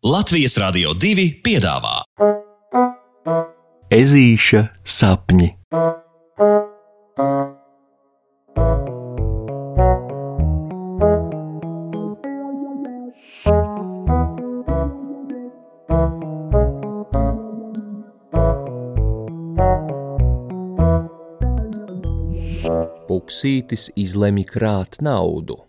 [0.00, 1.98] Latvijas Rādio 2 piedāvā
[3.92, 5.50] Ezīša sapņi.
[23.04, 25.60] Puksītis izlemj krāt naudu.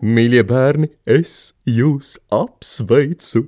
[0.00, 3.42] Mīļie bērni, es jūs apsveicu!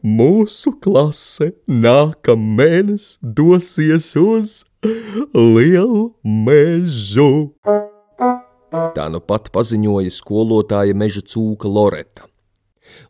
[0.00, 4.52] Mūsu klase nākamēnes dosies uz
[5.36, 7.52] lielu mežu.
[8.96, 12.24] Tā nu pat paziņoja skolotāja meža cūka Loreta.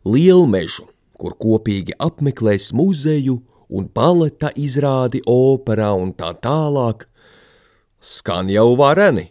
[0.03, 0.83] Lielu mežu,
[1.15, 3.37] kur kopīgi apmeklēs muzeju
[3.71, 7.07] un baleta izrādi operā un tā tālāk,
[7.99, 9.29] skan jau vareni.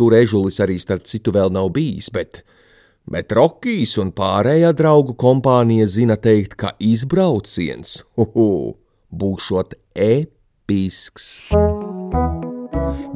[0.00, 2.40] Tur ežulis arī starp citu vēl nav bijis, bet
[3.08, 8.76] Bet Rokijs un pārējā draugu kompānija zina teikt, ka izbrauciens uhu,
[9.10, 11.48] būšot episks.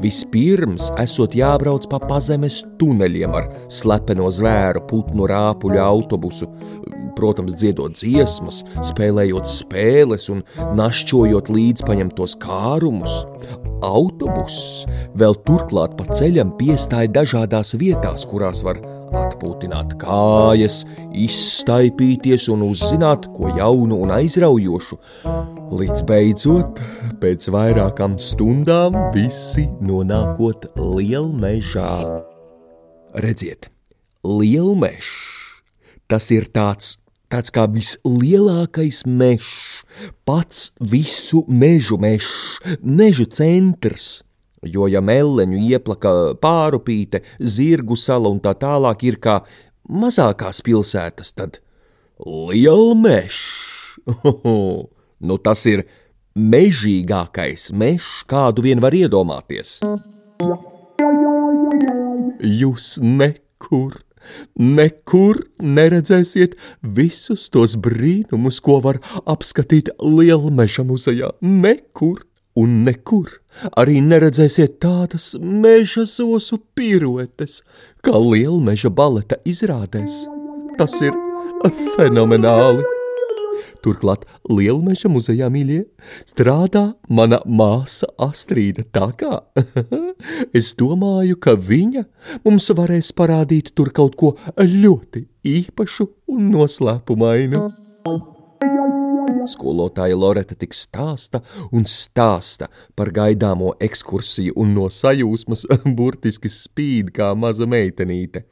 [0.03, 6.49] Vispirms esot jābrauc pa pazemes tuneļiem ar slepeno zvēru, putnu rāpuļu autobusu,
[7.17, 10.43] protams, dziedot dziesmas, spēlējot spēles un
[10.81, 13.23] našķojot līdz paņemtos kārumus.
[13.85, 14.85] Autobuss
[15.19, 18.81] vēl turklāt pa ceļam piestāja dažādās vietās, kurās var
[19.35, 24.99] atpūtināt kājas, izstaipīties un uzzināt ko jaunu un aizraujošu.
[25.75, 26.83] Līdz beidzot,
[27.23, 31.95] pēc vairākām stundām, visi nonākot lielmežā.
[33.15, 33.71] Redziet,
[34.25, 35.15] lielmežs
[36.11, 36.99] tas ir tāds
[37.33, 39.83] tāds kā vislielākais mežs,
[40.29, 44.23] pats visu mežu mežs, mežu centrs.
[44.65, 49.41] Jo, ja meleņu ieplaka pārupīte, zirgu sala un tā tālāk ir kā
[49.89, 51.61] mazākās pilsētas, tad
[52.25, 53.43] lielmežs.
[55.29, 55.85] nu, tas ir
[56.35, 59.79] mežīgākais mežs, kādu vien var iedomāties.
[62.45, 64.01] Jūs nekur,
[64.59, 71.35] nekur neredzēsiet visus tos brīnumus, ko var apskatīt Lielmeža muzejā.
[71.41, 72.25] Nekur!
[72.59, 73.39] Un nekur
[73.81, 77.63] arī neredzēsiet tādas meža zosu piruetes,
[78.05, 80.25] kā lielmeža baleta izrādēs.
[80.79, 81.17] Tas ir
[81.95, 82.85] fenomenāli!
[83.85, 85.83] Turklāt Lielmeža muzejā mīļie
[86.25, 89.39] strādā mana māsa Astrīda, tā kā
[90.59, 92.07] es domāju, ka viņa
[92.47, 97.67] mums varēs parādīt tur kaut ko ļoti īpašu un noslēpumainu.
[99.49, 101.41] Skolotāja Loreta tik stāsta
[101.73, 105.67] un stāsta par gaidāmo ekskursiju un no sajūsmas
[105.99, 108.45] burtiski spīd kā maza meitenīte.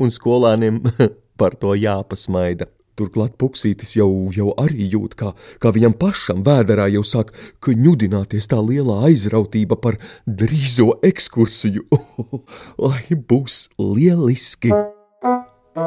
[0.00, 0.82] Un skolāniem
[1.40, 2.70] par to jāpasmaida.
[2.98, 5.30] Turklāt puksītis jau, jau arī jūt, kā,
[5.62, 7.30] kā viņam pašam vēderā jau sāk
[7.64, 11.86] kņudināties tā lielā aizrautība par drīzo ekskursiju.
[12.90, 14.74] Lai būs lieliski!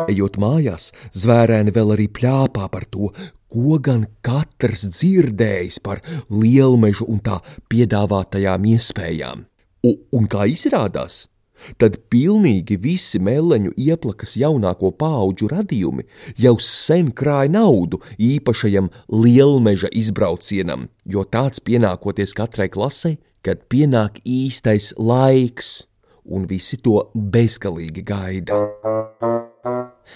[0.09, 3.11] Ejot mājās, zvērēni vēl arī pļāpā par to,
[3.53, 9.45] ko gan katrs dzirdējis par lielmežu un tā piedāvātajām iespējām.
[9.83, 11.27] U, un kā izrādās,
[11.77, 16.07] tad pilnīgi visi meleņu ieplakas jaunāko pauģu radījumi
[16.45, 24.93] jau sen krāja naudu īpašajam lielmeža izbraucienam, jo tāds pienākoties katrai klasei, kad pienāk īstais
[24.97, 25.83] laiks,
[26.23, 28.63] un visi to bezgalīgi gaida.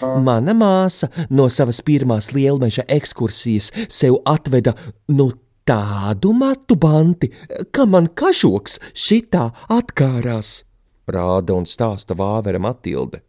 [0.00, 4.74] Mana māsa no savas pirmās lielmeža ekskursijas sev atveda
[5.14, 5.30] nu
[5.68, 7.30] tādu matu banti,
[7.72, 10.62] ka man kažoks šitā atkārās.
[11.08, 13.22] Rāda un stāsta vāvera Matilde.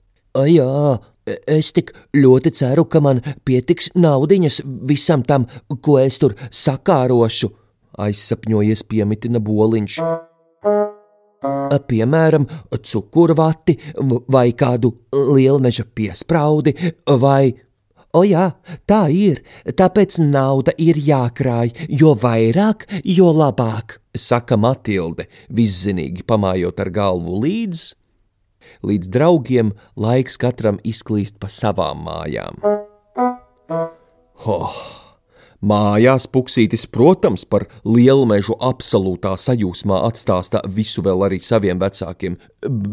[0.48, 1.00] Jā,
[1.50, 5.48] es tik ļoti ceru, ka man pietiks naudiņas visam tam,
[5.82, 7.52] ko es tur sakārošu,
[8.00, 10.00] aizsapņojies piemitina boliņš
[11.90, 12.46] piemēram,
[12.92, 13.78] cukurvati
[14.32, 16.76] vai kādu lielmeža piespraudi
[17.20, 17.54] vai
[18.18, 18.48] O jā,
[18.90, 19.44] tā ir,
[19.78, 27.84] tāpēc nauda ir jākrāj, jo vairāk, jo labāk, saka Matilde, viszinīgi pamājot ar galvu līdz.
[28.90, 32.58] Līdz draugiem laiks katram izklīst pa savām mājām.
[34.42, 35.09] Oh!
[35.60, 42.38] Mājās puksītis, protams, par lielmežu absolūtā sajūsmā atstāsta visu vēl arī saviem vecākiem,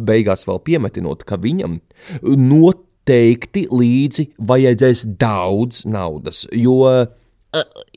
[0.09, 1.79] beigās vēl piemetinot, ka viņam
[2.23, 6.81] noteikti līdzi vajadzēs daudz naudas, jo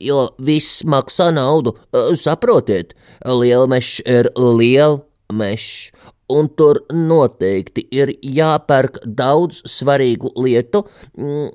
[0.00, 1.74] jo viss maksā naudu.
[2.16, 2.94] Saprotiet,
[3.26, 5.90] lielmežs ir lielmežs,
[6.30, 10.84] un tur noteikti ir jāpērk daudz svarīgu lietu,
[11.18, 11.50] mm,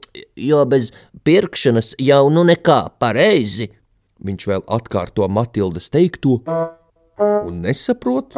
[0.48, 0.92] jo bez
[1.26, 3.70] pirkšanas jau nu nekā pareizi.
[4.26, 6.40] Viņš vēl atkārto Matildas teikto
[7.20, 8.38] un nesaprot,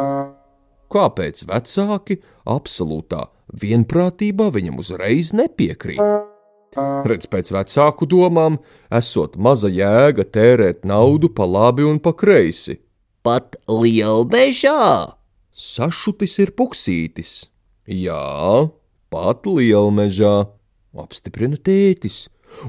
[0.93, 6.01] kāpēc vecāki absolūtā vienprātībā viņam uzreiz nepiekrīt.
[7.07, 8.57] Redz, pēc vecāku domām,
[8.93, 12.77] esot maza jēga tērēt naudu pa labi un pa kreisi.
[13.25, 15.17] Pat lielbežā!
[15.57, 17.47] Sašutis ir puksītis.
[17.89, 18.69] Jā,
[19.09, 20.33] pat lielmežā,
[21.01, 22.27] apstiprina tētis,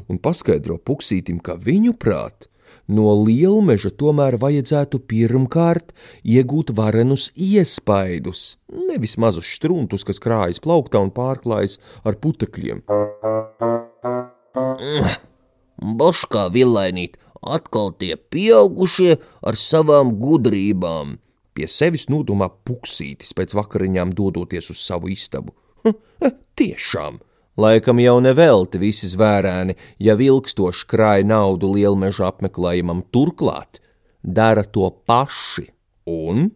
[0.08, 2.48] un paskaidro puksītim, ka viņu prāt
[2.88, 5.92] no lielmeža tomēr vajadzētu pirmkārt
[6.24, 11.76] iegūt varenus iespaidus, nevis mazus štruntus, kas krājas plauktā un pārklājas
[12.08, 12.80] ar putekļiem.
[16.00, 21.18] Boškā villainīt, atkal tie pieaugušie ar savām gudrībām.
[21.58, 25.56] Pie sevis nodomā puksītis pēc vakariņām dodoties uz savu istabu.
[25.82, 25.96] Hm,
[26.54, 27.18] tiešām!
[27.58, 33.80] Laikam jau nevelti visi zvērēni, ja vilkstoši krāja naudu lielmeža apmeklējumam, turklāt
[34.22, 35.66] dara to paši.
[36.06, 36.46] Un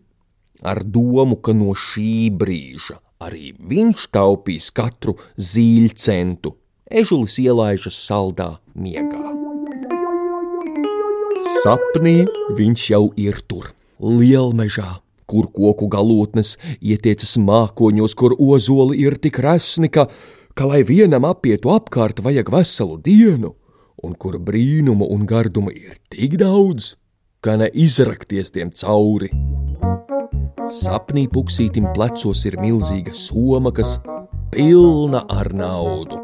[0.62, 6.54] ar domu, ka no šī brīža arī viņš taupīs katru zīļcentu,
[6.86, 9.26] ežulis ielaižas saldā miegā.
[11.62, 12.20] Sapnī
[12.54, 13.72] viņš jau ir tur,
[14.02, 15.00] lielmežā,
[15.30, 20.08] kur koku galotnes ietiecas mākoņos, kur ozoli ir tik resni, ka
[20.54, 23.54] ka, lai vienam apietu apkārt, vajag veselu dienu,
[24.02, 26.94] un kur brīnumu un gardumu ir tik daudz,
[27.44, 29.30] ka ne izrakties tiem cauri.
[30.72, 33.98] Sapnī puksītim plecos ir milzīga soma, kas
[34.52, 36.18] pilna ar naudu.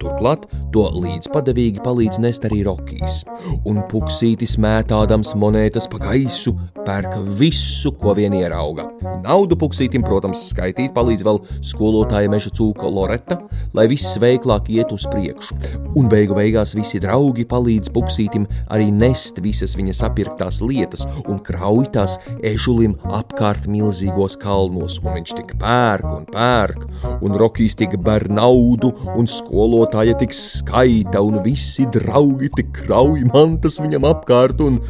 [0.00, 3.22] Turklāt to līdzpadavīgi palīdz nest arī Rokijs.
[3.68, 6.54] Un puksītis mētādams monētas pa gaisu,
[6.84, 8.88] pērk visu, ko vien ierauga.
[9.24, 13.38] Naudu puksītim, protams, skaitīt palīdz vēl skolotāja meža cūka Loreta,
[13.76, 15.56] lai viss veiklāk iet uz priekšu.
[15.96, 21.86] Un beigu beigās visi draugi palīdz puksītim arī nest visas viņa sapirktās lietas un krauj
[21.94, 26.86] tās ežulim apkārt milzīgos kalnos, un viņš tik pērk un pērk,
[27.22, 33.78] un Rokijs tik ber naudu, un skolotāja tik skaita, un visi draugi tik krauj mantas
[33.82, 34.80] viņam apkārt, un,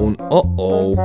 [0.00, 0.98] un oh, oh!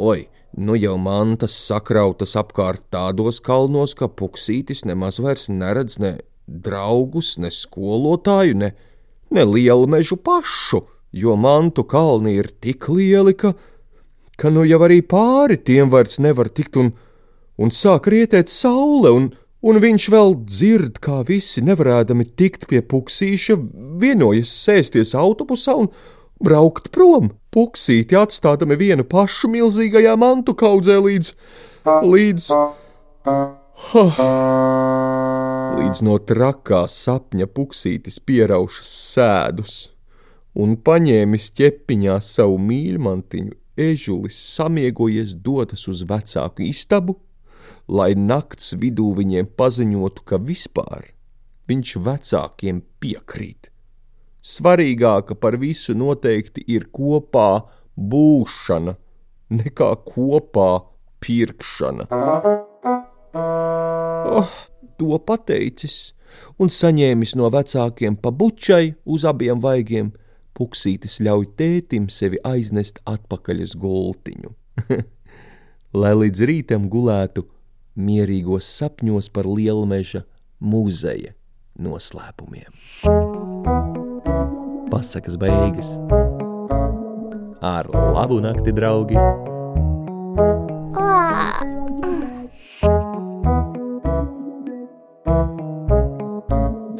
[0.00, 6.14] Oi, nu jau mantas sakrautas apkārt tādos kalnos, ka puksītis nemaz vairs neredz ne
[6.46, 8.72] draugus, ne skolotāju, ne,
[9.30, 13.52] ne lielu mežu pašu, jo mantu kalni ir tik lieli, ka,
[14.38, 16.94] ka nu jau arī pāri tiem vairs nevar tikt un,
[17.60, 19.28] un sāk rietēt saule, un,
[19.60, 23.58] un viņš vēl dzird, kā visi nevarēdami tikt pie puksīša,
[24.00, 25.90] vienojas sēsties autobusā un
[26.40, 27.34] braukt prom.
[27.50, 31.32] Puksīti atstādami vienu pašu milzīgajā mantu kaudzē līdz,
[31.84, 32.50] līdz,
[33.90, 34.20] huh,
[35.80, 39.80] līdz no trakā sapņa puksītis pieraušas sēdus
[40.60, 47.16] un paņēmis ķepiņā savu mīļmantiņu, ežulis samiegojies dodas uz vecāku istabu,
[47.90, 51.10] lai nakts vidū viņiem paziņotu, ka vispār
[51.70, 53.70] viņš vecākiem piekrīt.
[54.40, 57.66] Svarīgāka par visu noteikti ir kopā
[57.98, 58.94] būšana,
[59.58, 60.70] nekā kopā
[61.20, 62.06] pirkšana.
[64.30, 64.54] Oh,
[64.96, 66.14] to pateicis
[66.62, 70.12] un saņēmis no vecākiem pa bučai uz abiem vaigiem,
[70.56, 74.52] puksītis ļauj tētim sevi aiznest atpakaļ uz gultiņu,
[76.00, 77.46] lai līdz rītam gulētu
[78.00, 80.24] mierīgos sapņos par lielmeža
[80.60, 81.36] muzeja
[81.80, 82.72] noslēpumiem
[85.00, 85.96] pasakas beigas.
[87.62, 89.16] Ar labu nakti, draugi!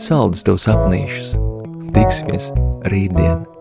[0.00, 1.36] Saldus tev sapnīšus!
[1.92, 2.52] Tiksimies
[2.88, 3.59] rītdien!